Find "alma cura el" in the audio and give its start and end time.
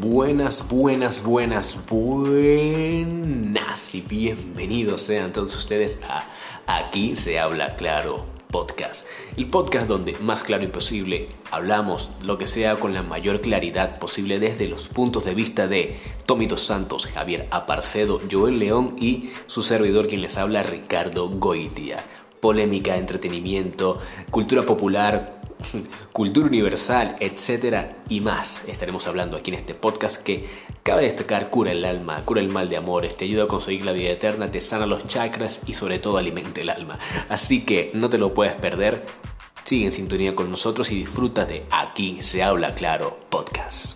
31.84-32.48